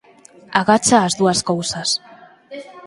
[0.59, 1.89] Agacha as dúas cousas.